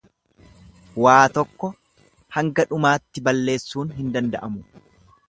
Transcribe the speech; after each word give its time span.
Waa 1.05 1.27
tokko 1.35 1.69
hanga 2.37 2.65
dhumaatti 2.71 3.25
ballessuun 3.29 3.93
hin 3.99 4.11
danda'amu. 4.17 4.65